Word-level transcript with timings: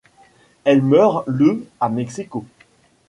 Elle 0.63 0.81
meurt 0.81 1.23
le 1.27 1.63
à 1.79 1.87
Mexico. 1.87 2.43